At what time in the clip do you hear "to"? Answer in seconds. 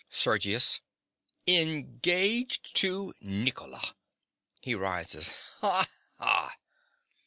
2.77-3.13